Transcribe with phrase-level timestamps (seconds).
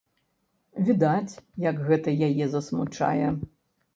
[0.87, 1.33] Відаць,
[1.67, 3.27] як гэта яе засмучае.